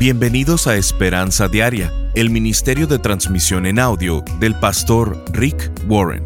[0.00, 6.24] Bienvenidos a Esperanza Diaria, el ministerio de transmisión en audio del pastor Rick Warren.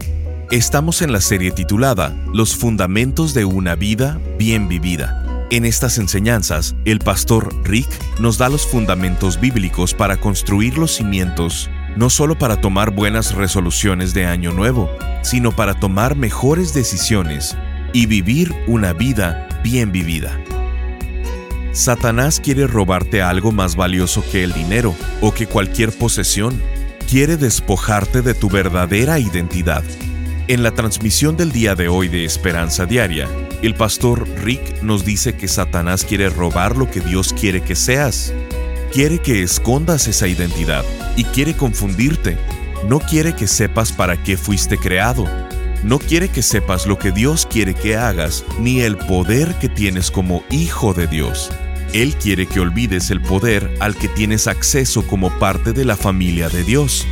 [0.53, 5.49] Estamos en la serie titulada Los fundamentos de una vida bien vivida.
[5.51, 7.89] En estas enseñanzas, el pastor Rick
[8.21, 14.15] nos da los fundamentos bíblicos para construir los cimientos, no solo para tomar buenas resoluciones
[14.15, 14.89] de año nuevo,
[15.25, 17.57] sino para tomar mejores decisiones
[17.93, 20.39] y vivir una vida bien vivida.
[21.75, 26.63] Satanás quiere robarte algo más valioso que el dinero o que cualquier posesión.
[27.11, 29.83] Quiere despojarte de tu verdadera identidad.
[30.47, 33.29] En la transmisión del día de hoy de Esperanza Diaria,
[33.61, 38.33] el pastor Rick nos dice que Satanás quiere robar lo que Dios quiere que seas.
[38.93, 40.85] Quiere que escondas esa identidad
[41.17, 42.37] y quiere confundirte.
[42.89, 45.27] No quiere que sepas para qué fuiste creado.
[45.83, 50.13] No quiere que sepas lo que Dios quiere que hagas ni el poder que tienes
[50.13, 51.51] como hijo de Dios.
[51.95, 56.49] Él quiere que olvides el poder al que tienes acceso como parte de la familia
[56.49, 57.07] de Dios.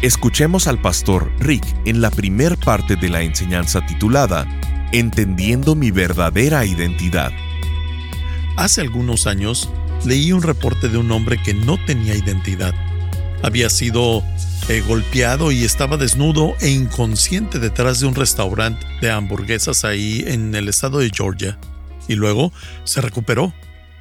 [0.00, 4.46] Escuchemos al pastor Rick en la primer parte de la enseñanza titulada
[4.92, 7.32] Entendiendo mi verdadera identidad.
[8.56, 9.68] Hace algunos años
[10.04, 12.74] leí un reporte de un hombre que no tenía identidad.
[13.42, 14.22] Había sido
[14.68, 20.54] eh, golpeado y estaba desnudo e inconsciente detrás de un restaurante de hamburguesas ahí en
[20.54, 21.58] el estado de Georgia.
[22.06, 22.52] Y luego
[22.84, 23.52] se recuperó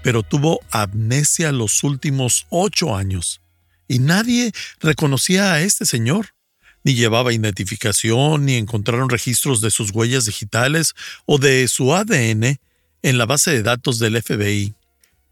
[0.06, 3.42] pero tuvo amnesia los últimos ocho años.
[3.88, 6.36] Y nadie reconocía a este señor.
[6.84, 10.94] Ni llevaba identificación, ni encontraron registros de sus huellas digitales
[11.26, 12.59] o de su ADN
[13.02, 14.76] en la base de datos del FBI.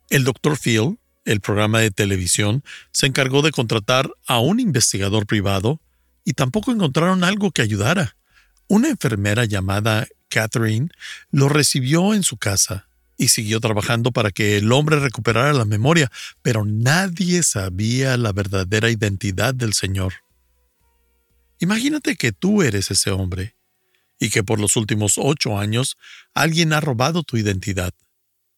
[0.09, 0.57] El Dr.
[0.57, 5.81] Phil, el programa de televisión, se encargó de contratar a un investigador privado
[6.25, 8.15] y tampoco encontraron algo que ayudara.
[8.67, 10.89] Una enfermera llamada Catherine
[11.29, 16.11] lo recibió en su casa y siguió trabajando para que el hombre recuperara la memoria,
[16.41, 20.13] pero nadie sabía la verdadera identidad del Señor.
[21.59, 23.55] Imagínate que tú eres ese hombre
[24.19, 25.97] y que por los últimos ocho años
[26.33, 27.93] alguien ha robado tu identidad.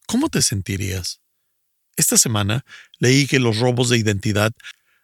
[0.07, 1.21] ¿Cómo te sentirías?
[1.95, 2.65] Esta semana
[2.99, 4.53] leí que los robos de identidad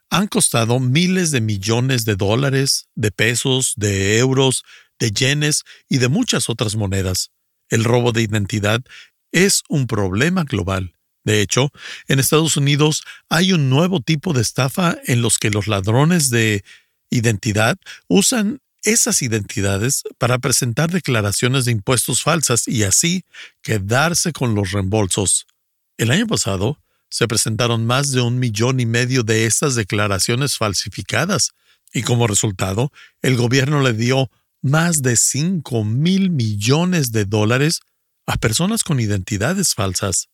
[0.10, 4.64] han costado miles de millones de dólares, de pesos, de euros,
[5.00, 7.32] de yenes y de muchas otras monedas.
[7.70, 8.82] El robo de identidad
[9.32, 10.94] es un problema global.
[11.24, 11.72] De hecho,
[12.08, 16.64] en Estados Unidos hay un nuevo tipo de estafa en los que los ladrones de
[17.10, 17.78] identidad
[18.08, 23.24] usan esas identidades para presentar declaraciones de impuestos falsas y así
[23.62, 25.46] quedarse con los reembolsos.
[25.98, 31.52] El año pasado se presentaron más de un millón y medio de estas declaraciones falsificadas
[31.94, 32.92] y como resultado
[33.22, 34.32] el gobierno le dio
[34.62, 37.82] más de 5 mil millones de dólares
[38.26, 40.30] a personas con identidades falsas.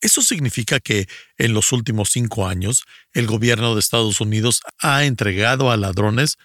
[0.00, 5.70] Eso significa que en los últimos cinco años el gobierno de Estados Unidos ha entregado
[5.70, 6.38] a ladrones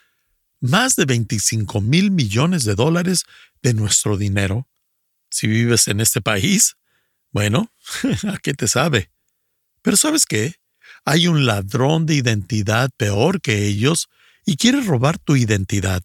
[0.59, 3.25] más de 25 mil millones de dólares
[3.63, 4.67] de nuestro dinero.
[5.29, 6.77] Si vives en este país,
[7.31, 7.71] bueno,
[8.27, 9.09] ¿a qué te sabe?
[9.81, 10.55] Pero ¿sabes qué?
[11.03, 14.07] Hay un ladrón de identidad peor que ellos
[14.45, 16.03] y quiere robar tu identidad.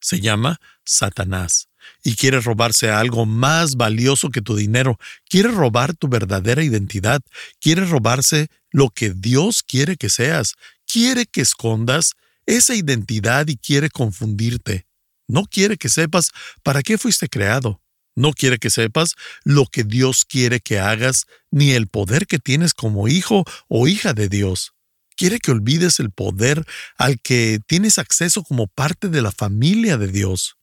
[0.00, 1.69] Se llama Satanás
[2.02, 7.22] y quiere robarse algo más valioso que tu dinero, quiere robar tu verdadera identidad,
[7.60, 10.54] quiere robarse lo que Dios quiere que seas,
[10.86, 12.14] quiere que escondas
[12.46, 14.86] esa identidad y quiere confundirte.
[15.28, 16.30] No quiere que sepas
[16.62, 17.80] para qué fuiste creado.
[18.16, 19.14] No quiere que sepas
[19.44, 24.12] lo que Dios quiere que hagas, ni el poder que tienes como hijo o hija
[24.12, 24.72] de Dios.
[25.16, 26.64] Quiere que olvides el poder
[26.96, 30.56] al que tienes acceso como parte de la familia de Dios.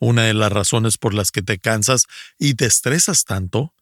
[0.00, 2.06] Una de las razones por las que te cansas
[2.38, 3.74] y te estresas tanto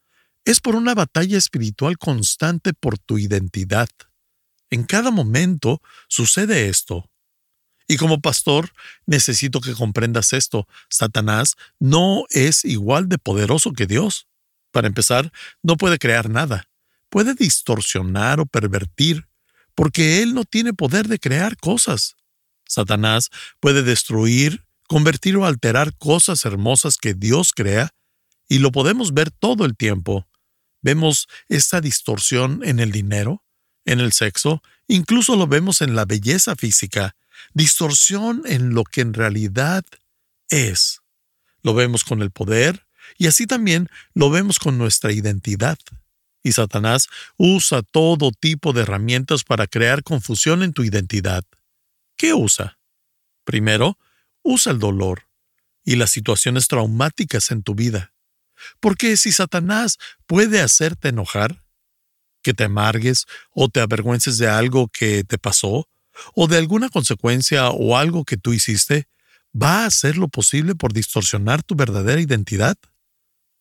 [0.44, 3.88] es por una batalla espiritual constante por tu identidad.
[4.70, 7.10] En cada momento sucede esto.
[7.88, 8.72] Y como pastor,
[9.06, 10.66] necesito que comprendas esto.
[10.88, 14.26] Satanás no es igual de poderoso que Dios.
[14.72, 15.32] Para empezar,
[15.62, 16.68] no puede crear nada.
[17.08, 19.28] Puede distorsionar o pervertir,
[19.74, 22.16] porque Él no tiene poder de crear cosas.
[22.66, 23.30] Satanás
[23.60, 27.90] puede destruir convertir o alterar cosas hermosas que Dios crea,
[28.48, 30.26] y lo podemos ver todo el tiempo.
[30.82, 33.42] Vemos esta distorsión en el dinero,
[33.84, 37.16] en el sexo, incluso lo vemos en la belleza física,
[37.54, 39.84] distorsión en lo que en realidad
[40.48, 41.00] es.
[41.62, 42.86] Lo vemos con el poder
[43.18, 45.78] y así también lo vemos con nuestra identidad.
[46.42, 51.44] Y Satanás usa todo tipo de herramientas para crear confusión en tu identidad.
[52.16, 52.78] ¿Qué usa?
[53.44, 53.98] Primero,
[54.46, 55.28] usa el dolor
[55.84, 58.12] y las situaciones traumáticas en tu vida.
[58.80, 61.62] Porque si Satanás puede hacerte enojar,
[62.42, 65.88] que te amargues o te avergüences de algo que te pasó
[66.34, 69.08] o de alguna consecuencia o algo que tú hiciste,
[69.52, 72.76] va a hacer lo posible por distorsionar tu verdadera identidad.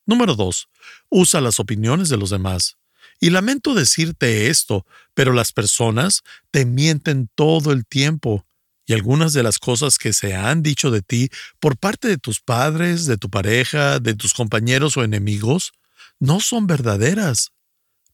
[0.05, 0.69] Número 2.
[1.09, 2.77] Usa las opiniones de los demás.
[3.19, 4.85] Y lamento decirte esto,
[5.15, 6.21] pero las personas
[6.51, 8.45] te mienten todo el tiempo
[8.85, 11.29] y algunas de las cosas que se han dicho de ti
[11.59, 15.73] por parte de tus padres, de tu pareja, de tus compañeros o enemigos,
[16.19, 17.51] no son verdaderas.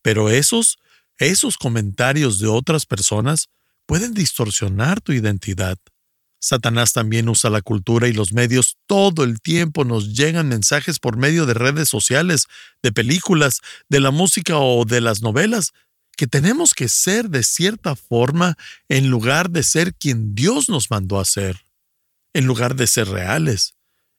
[0.02, 0.80] Pero esos,
[1.18, 3.50] esos comentarios de otras personas
[3.86, 5.78] pueden distorsionar tu identidad.
[6.40, 8.78] Satanás también usa la cultura y los medios.
[8.88, 12.48] Todo el tiempo nos llegan mensajes por medio de redes sociales,
[12.82, 15.72] de películas, de la música o de las novelas,
[16.18, 18.58] que tenemos que ser de cierta forma
[18.90, 21.66] en lugar de ser quien Dios nos mandó a ser,
[22.34, 23.76] en lugar de ser reales.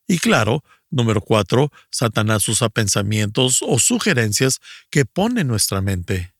[0.07, 4.59] Y claro, número cuatro, Satanás usa pensamientos o sugerencias
[4.89, 6.33] que pone en nuestra mente.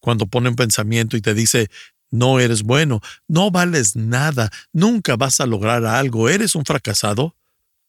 [0.00, 1.70] Cuando pone un pensamiento y te dice,
[2.10, 7.36] no eres bueno, no vales nada, nunca vas a lograr algo, eres un fracasado.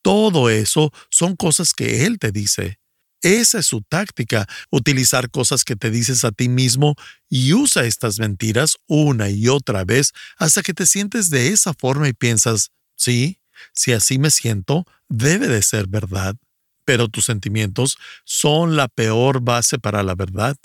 [0.02, 2.78] Todo eso son cosas que Él te dice.
[3.26, 6.94] Esa es su táctica, utilizar cosas que te dices a ti mismo
[7.28, 12.06] y usa estas mentiras una y otra vez hasta que te sientes de esa forma
[12.06, 13.40] y piensas, sí,
[13.72, 16.36] si así me siento, debe de ser verdad.
[16.84, 20.56] Pero tus sentimientos son la peor base para la verdad.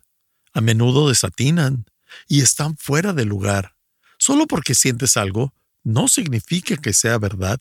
[0.53, 1.85] A menudo desatinan
[2.27, 3.73] y están fuera de lugar.
[4.19, 5.51] Solo porque sientes algo
[5.83, 7.59] no significa que sea verdad.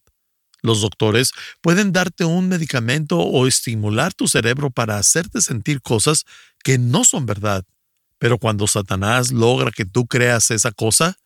[0.63, 6.25] Los doctores pueden darte un medicamento o estimular tu cerebro para hacerte sentir cosas
[6.63, 7.65] que no son verdad.
[8.19, 11.17] Pero cuando Satanás logra que tú creas esa cosa,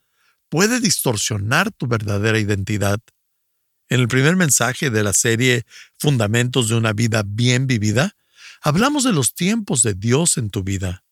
[0.49, 3.01] puede distorsionar tu verdadera identidad.
[3.89, 5.65] En el primer mensaje de la serie
[5.99, 8.15] Fundamentos de una vida bien vivida,
[8.63, 11.03] hablamos de los tiempos de Dios en tu vida.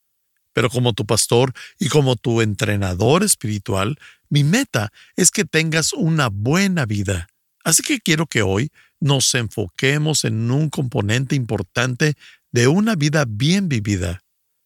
[0.53, 3.99] Pero como tu pastor y como tu entrenador espiritual,
[4.29, 7.29] mi meta es que tengas una buena vida.
[7.64, 8.70] Así que quiero que hoy
[9.00, 12.14] nos enfoquemos en un componente importante
[12.50, 14.23] de una vida bien vivida.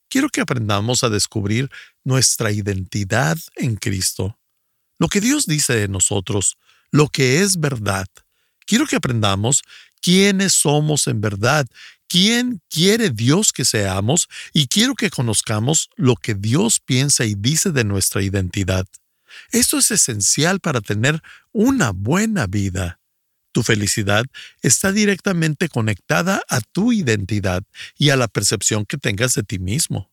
[0.08, 1.70] Quiero que aprendamos a descubrir
[2.04, 4.38] nuestra identidad en Cristo.
[4.98, 6.56] Lo que Dios dice de nosotros,
[6.90, 8.06] lo que es verdad.
[8.66, 9.62] Quiero que aprendamos
[10.00, 11.66] quiénes somos en verdad
[12.08, 17.72] quién quiere Dios que seamos y quiero que conozcamos lo que Dios piensa y dice
[17.72, 18.86] de nuestra identidad.
[19.50, 21.22] Esto es esencial para tener
[21.56, 23.00] una buena vida.
[23.50, 24.26] Tu felicidad
[24.60, 27.62] está directamente conectada a tu identidad
[27.96, 30.10] y a la percepción que tengas de ti mismo.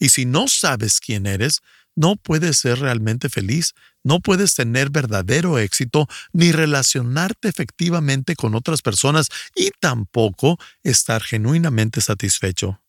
[0.00, 1.60] Y si no sabes quién eres,
[1.94, 8.82] no puedes ser realmente feliz, no puedes tener verdadero éxito ni relacionarte efectivamente con otras
[8.82, 12.82] personas y tampoco estar genuinamente satisfecho.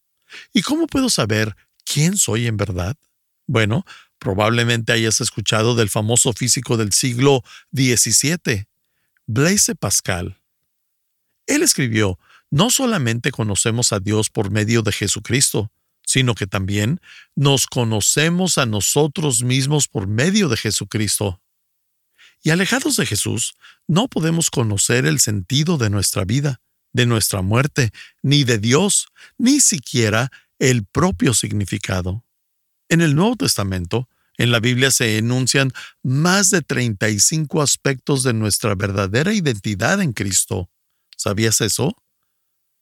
[0.54, 1.56] ¿Y cómo puedo saber
[1.86, 2.96] quién soy en verdad?
[3.46, 3.86] Bueno,
[4.22, 7.44] probablemente hayas escuchado del famoso físico del siglo
[7.76, 8.68] XVII,
[9.26, 10.40] Blaise Pascal.
[11.48, 12.20] Él escribió,
[12.52, 15.72] no solamente conocemos a Dios por medio de Jesucristo,
[16.06, 17.02] sino que también
[17.36, 21.42] nos conocemos a nosotros mismos por medio de Jesucristo.
[22.44, 23.56] Y alejados de Jesús,
[23.88, 26.62] no podemos conocer el sentido de nuestra vida,
[26.94, 27.90] de nuestra muerte,
[28.22, 29.08] ni de Dios,
[29.40, 30.30] ni siquiera
[30.60, 32.24] el propio significado.
[32.92, 35.72] En el Nuevo Testamento, en la Biblia se enuncian
[36.04, 40.70] más de 35 aspectos de nuestra verdadera identidad en Cristo.
[41.16, 41.96] ¿Sabías eso?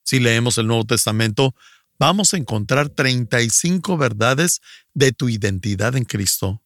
[0.04, 1.54] Si leemos el Nuevo Testamento,
[2.00, 4.62] vamos a encontrar 35 verdades
[4.96, 6.64] de tu identidad en Cristo.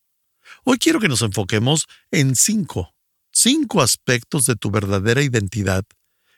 [0.64, 2.96] Hoy quiero que nos enfoquemos en cinco,
[3.34, 5.84] cinco aspectos de tu verdadera identidad.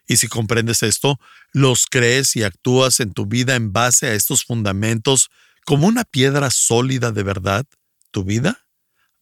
[0.07, 1.19] Y si comprendes esto,
[1.51, 5.29] los crees y actúas en tu vida en base a estos fundamentos
[5.65, 7.65] como una piedra sólida de verdad,
[8.11, 8.65] tu vida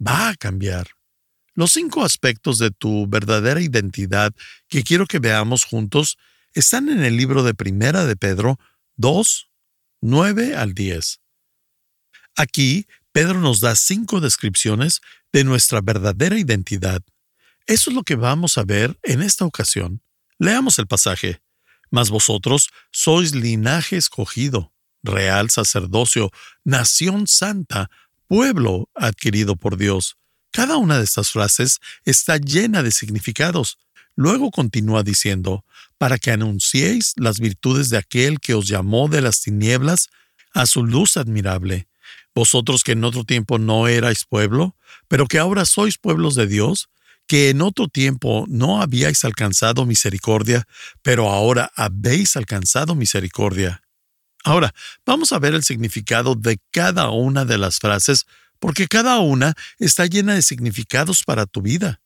[0.05, 0.89] va a cambiar.
[1.55, 4.33] Los cinco aspectos de tu verdadera identidad
[4.67, 6.17] que quiero que veamos juntos
[6.53, 8.59] están en el libro de Primera de Pedro
[8.97, 9.49] 2,
[10.01, 11.19] 9 al 10.
[12.35, 17.01] Aquí, Pedro nos da cinco descripciones de nuestra verdadera identidad.
[17.67, 20.01] Eso es lo que vamos a ver en esta ocasión.
[20.39, 21.41] Leamos el pasaje.
[21.91, 24.72] Mas vosotros sois linaje escogido,
[25.03, 26.31] real sacerdocio,
[26.63, 27.89] nación santa,
[28.27, 30.17] pueblo adquirido por Dios.
[30.51, 33.77] Cada una de estas frases está llena de significados.
[34.15, 35.65] Luego continúa diciendo,
[35.97, 40.09] para que anunciéis las virtudes de aquel que os llamó de las tinieblas
[40.53, 41.87] a su luz admirable.
[42.35, 44.75] Vosotros que en otro tiempo no erais pueblo,
[45.07, 46.89] pero que ahora sois pueblos de Dios,
[47.27, 50.67] que en otro tiempo no habíais alcanzado misericordia,
[51.01, 53.82] pero ahora habéis alcanzado misericordia.
[54.43, 54.73] Ahora,
[55.05, 58.25] vamos a ver el significado de cada una de las frases,
[58.59, 62.01] porque cada una está llena de significados para tu vida.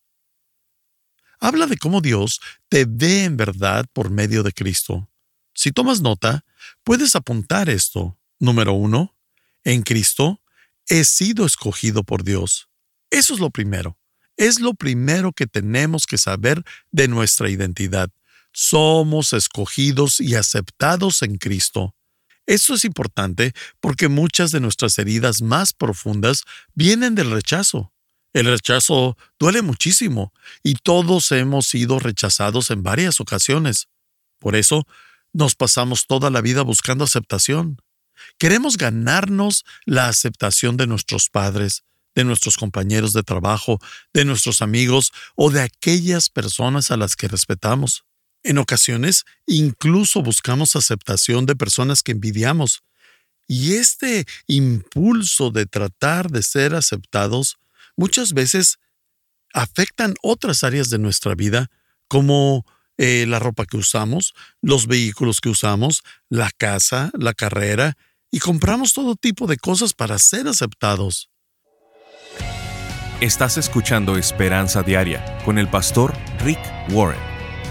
[1.40, 2.40] Habla de cómo Dios
[2.70, 5.10] te ve en verdad por medio de Cristo.
[5.54, 6.46] Si tomas nota,
[6.84, 8.18] puedes apuntar esto.
[8.40, 9.16] Número uno,
[9.64, 10.42] en Cristo
[10.88, 12.70] he sido escogido por Dios.
[13.10, 13.98] Eso es lo primero.
[14.36, 18.12] Es lo primero que tenemos que saber de nuestra identidad.
[18.52, 21.97] Somos escogidos y aceptados en Cristo.
[22.48, 27.92] Esto es importante porque muchas de nuestras heridas más profundas vienen del rechazo.
[28.34, 33.90] El rechazo duele muchísimo y todos hemos sido rechazados en varias ocasiones.
[34.40, 34.88] Por eso,
[35.34, 37.82] nos pasamos toda la vida buscando aceptación.
[38.38, 41.84] Queremos ganarnos la aceptación de nuestros padres,
[42.16, 43.80] de nuestros compañeros de trabajo,
[44.14, 48.07] de nuestros amigos o de aquellas personas a las que respetamos.
[48.44, 52.84] En ocasiones, incluso buscamos aceptación de personas que envidiamos.
[53.48, 57.58] Y este impulso de tratar de ser aceptados
[57.96, 58.78] muchas veces
[59.54, 61.70] afectan otras áreas de nuestra vida,
[62.08, 62.66] como
[62.98, 67.98] eh, la ropa que usamos, los vehículos que usamos, la casa, la carrera,
[68.32, 71.30] y compramos todo tipo de cosas para ser aceptados.
[73.22, 76.14] Estás escuchando Esperanza Diaria con el pastor
[76.44, 77.27] Rick Warren.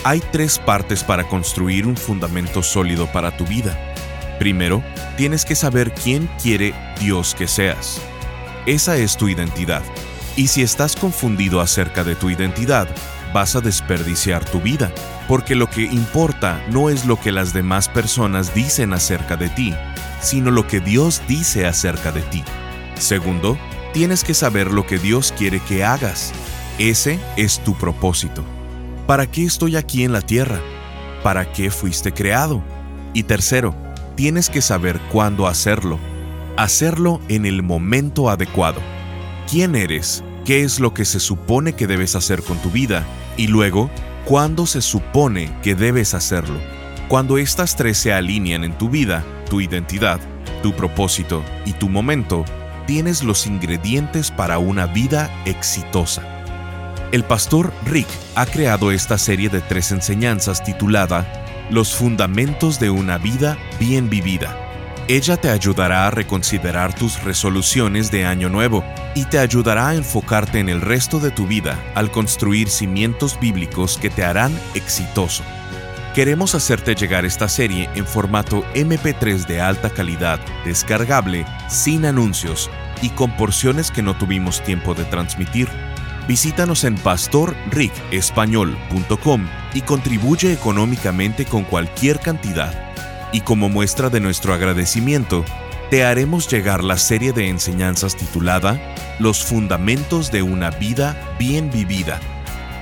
[0.04, 3.76] Hay tres partes para construir un fundamento sólido para tu vida.
[4.38, 4.84] Primero,
[5.16, 8.00] tienes que saber quién quiere Dios que seas.
[8.66, 9.82] Esa es tu identidad.
[10.36, 12.86] Y si estás confundido acerca de tu identidad,
[13.32, 14.92] vas a desperdiciar tu vida,
[15.28, 19.74] porque lo que importa no es lo que las demás personas dicen acerca de ti,
[20.20, 22.42] sino lo que Dios dice acerca de ti.
[22.98, 23.58] Segundo,
[23.92, 26.32] tienes que saber lo que Dios quiere que hagas.
[26.78, 28.44] Ese es tu propósito.
[29.06, 30.60] ¿Para qué estoy aquí en la tierra?
[31.22, 32.62] ¿Para qué fuiste creado?
[33.12, 33.74] Y tercero,
[34.16, 35.98] tienes que saber cuándo hacerlo.
[36.56, 38.80] Hacerlo en el momento adecuado.
[39.50, 40.24] ¿Quién eres?
[40.44, 43.04] ¿Qué es lo que se supone que debes hacer con tu vida?
[43.36, 43.90] Y luego,
[44.24, 46.58] ¿cuándo se supone que debes hacerlo?
[47.08, 50.20] Cuando estas tres se alinean en tu vida, tu identidad,
[50.62, 52.44] tu propósito y tu momento,
[52.86, 56.22] tienes los ingredientes para una vida exitosa.
[57.12, 61.26] El pastor Rick ha creado esta serie de tres enseñanzas titulada
[61.70, 64.63] Los fundamentos de una vida bien vivida
[65.08, 68.82] ella te ayudará a reconsiderar tus resoluciones de año nuevo
[69.14, 73.98] y te ayudará a enfocarte en el resto de tu vida al construir cimientos bíblicos
[73.98, 75.44] que te harán exitoso.
[76.14, 82.70] Queremos hacerte llegar esta serie en formato MP3 de alta calidad, descargable, sin anuncios
[83.02, 85.68] y con porciones que no tuvimos tiempo de transmitir.
[86.28, 92.83] Visítanos en pastorricespañol.com y contribuye económicamente con cualquier cantidad
[93.34, 95.44] y como muestra de nuestro agradecimiento,
[95.90, 102.20] te haremos llegar la serie de enseñanzas titulada Los Fundamentos de una Vida Bien Vivida.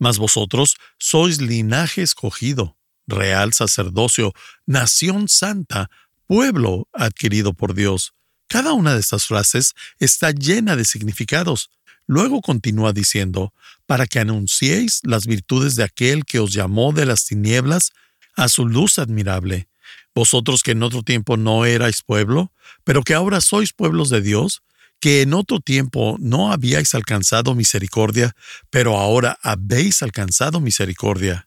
[0.00, 2.76] Mas vosotros sois linaje escogido,
[3.06, 4.32] real sacerdocio,
[4.64, 5.90] nación santa,
[6.26, 8.14] pueblo adquirido por Dios.
[8.48, 11.70] Cada una de estas frases está llena de significados.
[12.06, 13.52] Luego continúa diciendo,
[13.86, 17.92] para que anunciéis las virtudes de aquel que os llamó de las tinieblas
[18.34, 19.68] a su luz admirable.
[20.14, 22.52] Vosotros que en otro tiempo no erais pueblo,
[22.84, 24.62] pero que ahora sois pueblos de Dios,
[25.00, 28.34] que en otro tiempo no habíais alcanzado misericordia,
[28.70, 31.46] pero ahora habéis alcanzado misericordia.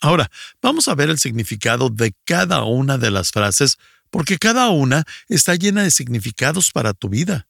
[0.00, 0.30] Ahora,
[0.60, 3.78] vamos a ver el significado de cada una de las frases,
[4.12, 7.48] porque cada una está llena de significados para tu vida.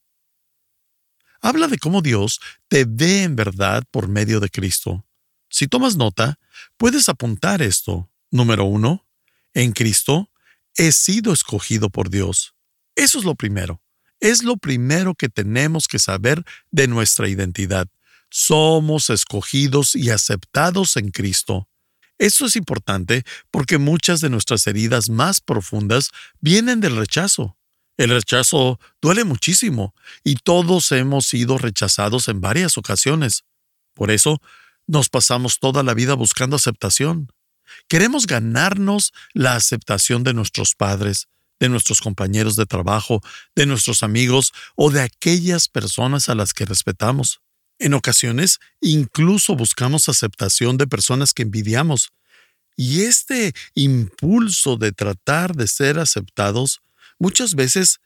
[1.41, 2.39] Habla de cómo Dios
[2.69, 5.05] te ve en verdad por medio de Cristo.
[5.49, 6.39] Si tomas nota,
[6.77, 8.09] puedes apuntar esto.
[8.31, 9.05] Número uno,
[9.53, 10.31] en Cristo
[10.77, 12.55] he sido escogido por Dios.
[12.95, 13.83] Eso es lo primero.
[14.21, 17.89] Es lo primero que tenemos que saber de nuestra identidad.
[18.29, 21.67] Somos escogidos y aceptados en Cristo.
[22.23, 27.57] Eso es importante porque muchas de nuestras heridas más profundas vienen del rechazo.
[27.97, 33.43] El rechazo duele muchísimo y todos hemos sido rechazados en varias ocasiones.
[33.93, 34.41] Por eso,
[34.87, 37.29] nos pasamos toda la vida buscando aceptación.
[37.89, 41.27] Queremos ganarnos la aceptación de nuestros padres,
[41.59, 43.19] de nuestros compañeros de trabajo,
[43.53, 47.41] de nuestros amigos o de aquellas personas a las que respetamos.
[47.83, 52.13] En ocasiones, incluso buscamos aceptación de personas que envidiamos.
[52.77, 56.81] Y este impulso de tratar de ser aceptados
[57.19, 57.99] muchas veces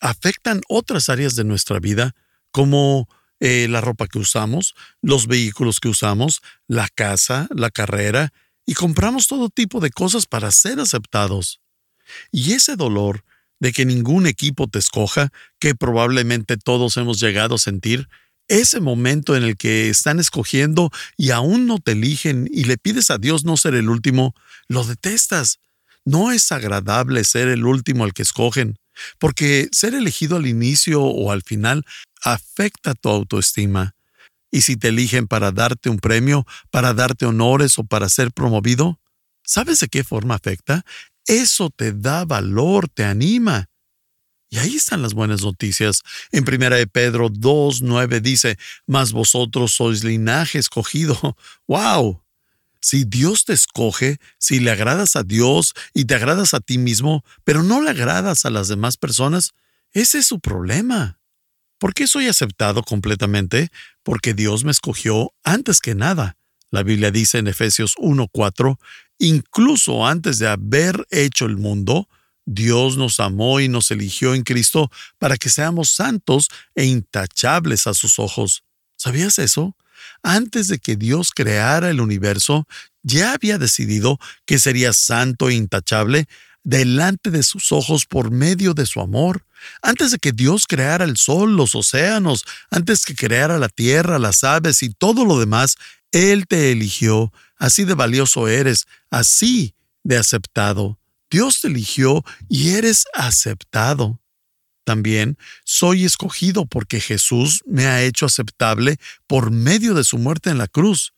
[0.00, 2.14] afectan otras áreas de nuestra vida,
[2.52, 3.08] como
[3.40, 8.32] eh, la ropa que usamos, los vehículos que usamos, la casa, la carrera,
[8.64, 11.60] y compramos todo tipo de cosas para ser aceptados.
[12.30, 13.24] Y ese dolor
[13.58, 18.08] de que ningún equipo te escoja, que probablemente todos hemos llegado a sentir,
[18.50, 23.10] ese momento en el que están escogiendo y aún no te eligen y le pides
[23.10, 24.34] a Dios no ser el último,
[24.68, 25.60] lo detestas.
[26.04, 28.76] No es agradable ser el último al que escogen,
[29.18, 31.84] porque ser elegido al inicio o al final
[32.22, 33.94] afecta tu autoestima.
[34.50, 38.98] Y si te eligen para darte un premio, para darte honores o para ser promovido,
[39.44, 40.84] ¿sabes de qué forma afecta?
[41.24, 43.69] Eso te da valor, te anima.
[44.50, 46.02] Y ahí están las buenas noticias.
[46.32, 51.36] En primera de Pedro 2.9 dice, mas vosotros sois linaje escogido.
[51.68, 52.20] ¡Wow!
[52.80, 57.24] Si Dios te escoge, si le agradas a Dios y te agradas a ti mismo,
[57.44, 59.52] pero no le agradas a las demás personas,
[59.92, 61.20] ese es su problema.
[61.78, 63.70] ¿Por qué soy aceptado completamente?
[64.02, 66.36] Porque Dios me escogió antes que nada.
[66.70, 68.78] La Biblia dice en Efesios 1.4,
[69.18, 72.08] incluso antes de haber hecho el mundo,
[72.46, 77.94] Dios nos amó y nos eligió en Cristo para que seamos santos e intachables a
[77.94, 78.64] sus ojos.
[78.96, 79.76] ¿Sabías eso?
[80.22, 82.66] Antes de que Dios creara el universo,
[83.02, 86.26] ya había decidido que sería santo e intachable
[86.62, 89.46] delante de sus ojos por medio de su amor.
[89.82, 94.44] Antes de que Dios creara el sol, los océanos, antes que creara la tierra, las
[94.44, 95.76] aves y todo lo demás,
[96.12, 100.99] él te eligió, así de valioso eres, así de aceptado.
[101.30, 104.20] Dios te eligió y eres aceptado.
[104.84, 110.58] También soy escogido porque Jesús me ha hecho aceptable por medio de su muerte en
[110.58, 111.12] la cruz.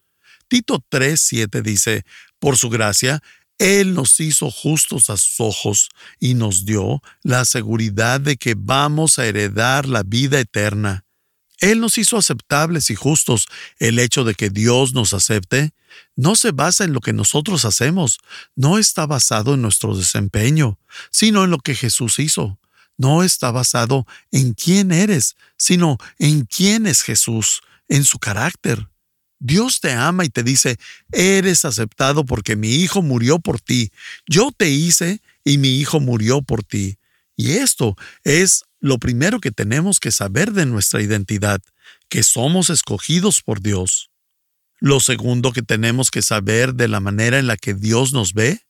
[0.48, 2.04] Tito 3:7 dice,
[2.38, 3.22] por su gracia,
[3.58, 9.18] Él nos hizo justos a sus ojos y nos dio la seguridad de que vamos
[9.18, 11.04] a heredar la vida eterna.
[11.62, 13.46] Él nos hizo aceptables y justos.
[13.78, 15.70] El hecho de que Dios nos acepte
[16.16, 18.18] no se basa en lo que nosotros hacemos,
[18.56, 20.78] no está basado en nuestro desempeño,
[21.10, 22.58] sino en lo que Jesús hizo.
[22.98, 28.88] No está basado en quién eres, sino en quién es Jesús, en su carácter.
[29.38, 30.78] Dios te ama y te dice,
[31.12, 33.92] eres aceptado porque mi Hijo murió por ti.
[34.26, 36.98] Yo te hice y mi Hijo murió por ti.
[37.36, 41.62] Y esto es lo primero que tenemos que saber de nuestra identidad,
[42.08, 44.10] que somos escogidos por Dios.
[44.80, 48.60] Lo segundo que tenemos que saber de la manera en la que Dios nos ve,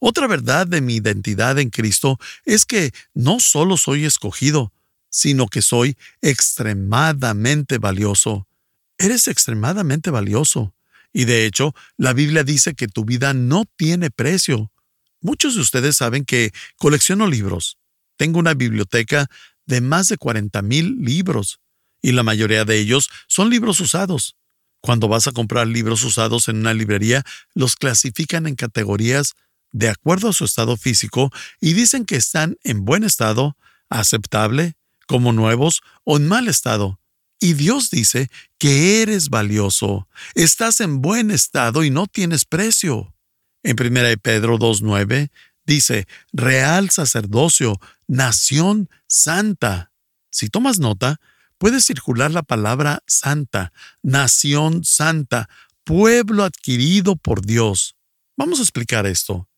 [0.00, 4.72] otra verdad de mi identidad en Cristo es que no solo soy escogido,
[5.10, 8.48] sino que soy extremadamente valioso.
[8.96, 10.74] Eres extremadamente valioso.
[11.12, 14.72] Y de hecho, la Biblia dice que tu vida no tiene precio.
[15.20, 17.76] Muchos de ustedes saben que colecciono libros.
[18.16, 19.28] Tengo una biblioteca
[19.68, 21.60] de más de 40 mil libros,
[22.02, 24.34] y la mayoría de ellos son libros usados.
[24.80, 27.22] Cuando vas a comprar libros usados en una librería,
[27.54, 29.34] los clasifican en categorías
[29.70, 33.56] de acuerdo a su estado físico y dicen que están en buen estado,
[33.90, 34.74] aceptable,
[35.06, 36.98] como nuevos o en mal estado.
[37.40, 43.14] Y Dios dice que eres valioso, estás en buen estado y no tienes precio.
[43.62, 45.30] En 1 Pedro 2.9
[45.68, 47.78] dice, real sacerdocio,
[48.08, 49.92] nación santa.
[50.30, 51.20] Si tomas nota,
[51.58, 55.48] puede circular la palabra santa, nación santa,
[55.84, 57.96] pueblo adquirido por Dios.
[58.36, 59.48] Vamos a explicar esto.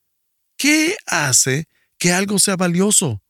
[0.59, 3.23] ¿Qué hace que algo sea valioso?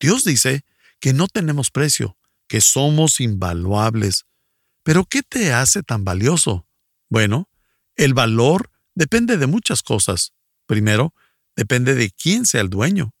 [0.00, 0.64] Dios dice
[0.98, 4.26] que no tenemos precio, que somos invaluables.
[4.82, 6.66] Pero ¿qué te hace tan valioso?
[7.08, 7.48] Bueno,
[7.94, 10.32] el valor depende de muchas cosas.
[10.66, 11.14] Primero,
[11.58, 13.12] depende de quién sea el dueño.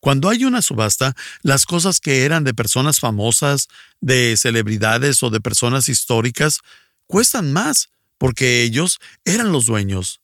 [0.00, 3.68] Cuando hay una subasta, las cosas que eran de personas famosas,
[4.00, 6.60] de celebridades o de personas históricas,
[7.06, 10.22] cuestan más porque ellos eran los dueños.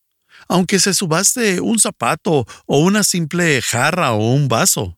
[0.48, 4.96] Aunque se subaste un zapato o una simple jarra o un vaso.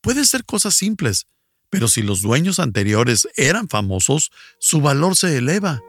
[0.00, 1.26] Pueden ser cosas simples,
[1.70, 5.80] pero si los dueños anteriores eran famosos, su valor se eleva.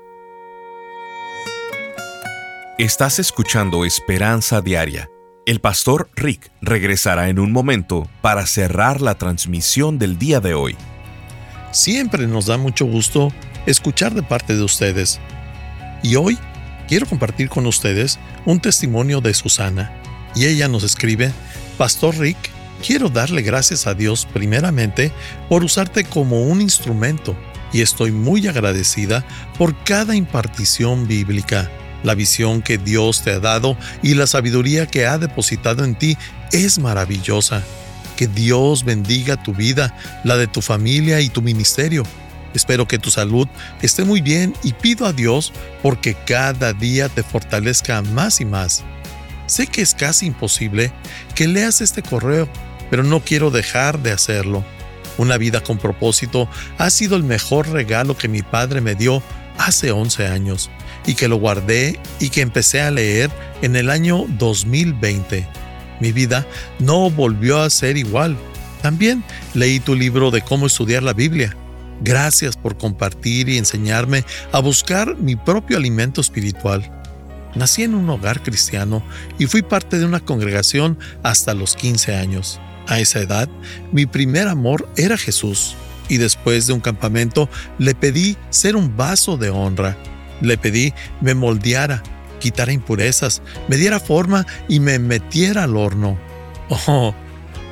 [2.77, 5.09] Estás escuchando Esperanza Diaria
[5.45, 10.75] el pastor Rick regresará en un momento para cerrar la transmisión del día de hoy.
[11.71, 13.31] Siempre nos da mucho gusto
[13.67, 15.19] escuchar de parte de ustedes.
[16.01, 16.37] Y hoy
[16.87, 19.91] quiero compartir con ustedes un testimonio de Susana.
[20.35, 21.31] Y ella nos escribe,
[21.77, 22.37] Pastor Rick,
[22.85, 25.11] quiero darle gracias a Dios primeramente
[25.47, 27.37] por usarte como un instrumento
[27.71, 29.23] y estoy muy agradecida
[29.57, 31.69] por cada impartición bíblica
[32.05, 36.17] la visión que Dios te ha dado y la sabiduría que ha depositado en ti
[36.51, 37.63] es maravillosa.
[38.15, 42.03] Que Dios bendiga tu vida, la de tu familia y tu ministerio.
[42.53, 43.47] Espero que tu salud
[43.81, 48.83] esté muy bien y pido a Dios porque cada día te fortalezca más y más.
[49.47, 50.93] Sé que es casi imposible
[51.33, 52.47] que leas este correo,
[52.89, 54.63] pero no quiero dejar de hacerlo.
[55.17, 59.21] Una vida con propósito ha sido el mejor regalo que mi padre me dio
[59.57, 60.69] hace 11 años
[61.05, 63.29] y que lo guardé y que empecé a leer
[63.61, 65.47] en el año 2020.
[65.99, 66.45] Mi vida
[66.79, 68.37] no volvió a ser igual.
[68.81, 71.55] También leí tu libro de cómo estudiar la Biblia.
[72.01, 76.91] Gracias por compartir y enseñarme a buscar mi propio alimento espiritual.
[77.55, 79.01] Nací en un hogar cristiano
[79.39, 82.59] y fui parte de una congregación hasta los 15 años.
[82.87, 83.49] A esa edad,
[83.91, 85.75] mi primer amor era Jesús
[86.09, 89.97] y después de un campamento le pedí ser un vaso de honra
[90.41, 92.03] le pedí me moldeara,
[92.39, 96.19] quitara impurezas, me diera forma y me metiera al horno.
[96.87, 97.13] Oh,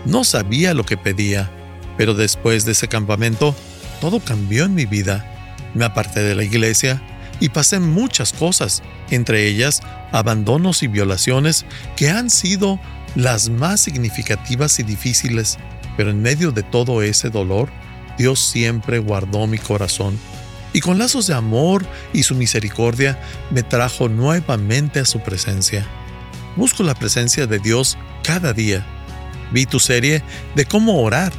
[0.06, 1.49] no sabía lo que pedía,
[1.97, 3.56] pero después de ese campamento,
[4.02, 5.30] todo cambió en mi vida.
[5.73, 7.02] Me aparté de la iglesia
[7.39, 12.80] y pasé muchas cosas, entre ellas abandonos y violaciones que han sido
[13.15, 15.58] las más significativas y difíciles,
[15.97, 17.69] pero en medio de todo ese dolor,
[18.17, 20.19] Dios siempre guardó mi corazón
[20.74, 23.20] y con lazos de amor y su misericordia
[23.52, 25.88] me trajo nuevamente a su presencia.
[26.56, 28.86] Busco la presencia de Dios cada día.
[29.52, 30.24] Vi tu serie
[30.56, 31.32] de cómo orar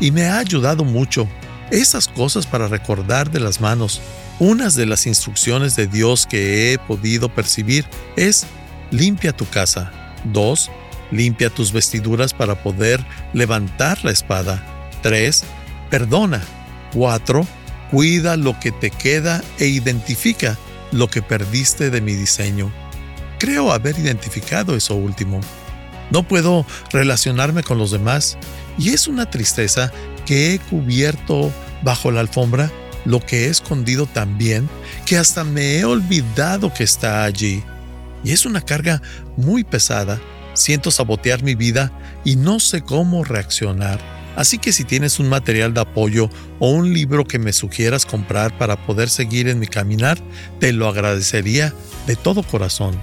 [0.00, 1.28] y me ha ayudado mucho.
[1.70, 4.02] Esas cosas para recordar de las manos.
[4.38, 8.46] Unas de las instrucciones de Dios que he podido percibir es
[8.90, 9.92] limpia tu casa.
[10.24, 10.70] 2.
[11.12, 14.62] Limpia tus vestiduras para poder levantar la espada.
[15.02, 15.44] 3.
[15.90, 16.42] Perdona.
[16.92, 17.46] 4
[17.92, 20.58] Cuida lo que te queda e identifica
[20.92, 22.72] lo que perdiste de mi diseño.
[23.38, 25.42] Creo haber identificado eso último.
[26.10, 28.38] No puedo relacionarme con los demás
[28.78, 29.92] y es una tristeza
[30.24, 31.52] que he cubierto
[31.82, 32.72] bajo la alfombra
[33.04, 34.70] lo que he escondido tan bien
[35.04, 37.62] que hasta me he olvidado que está allí.
[38.24, 39.02] Y es una carga
[39.36, 40.18] muy pesada.
[40.54, 41.92] Siento sabotear mi vida
[42.24, 44.11] y no sé cómo reaccionar.
[44.36, 48.56] Así que si tienes un material de apoyo o un libro que me sugieras comprar
[48.56, 50.18] para poder seguir en mi caminar,
[50.58, 51.74] te lo agradecería
[52.06, 52.98] de todo corazón.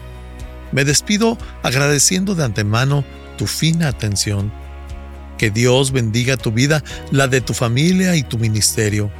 [0.71, 3.03] Me despido agradeciendo de antemano
[3.37, 4.51] tu fina atención.
[5.37, 9.11] Que Dios bendiga tu vida, la de tu familia y tu ministerio.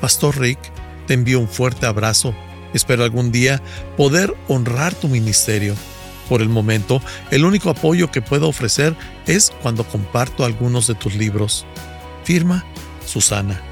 [0.00, 0.58] Pastor Rick,
[1.06, 2.34] te envío un fuerte abrazo.
[2.74, 3.62] Espero algún día
[3.96, 5.74] poder honrar tu ministerio.
[6.28, 11.14] Por el momento, el único apoyo que puedo ofrecer es cuando comparto algunos de tus
[11.14, 11.66] libros.
[12.24, 12.64] Firma
[13.04, 13.62] Susana.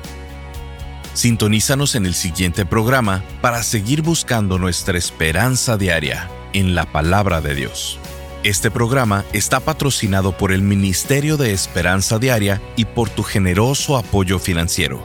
[1.14, 7.54] Sintonízanos en el siguiente programa para seguir buscando nuestra esperanza diaria en la palabra de
[7.54, 7.98] Dios.
[8.44, 14.38] Este programa está patrocinado por el Ministerio de Esperanza Diaria y por tu generoso apoyo
[14.38, 15.02] financiero.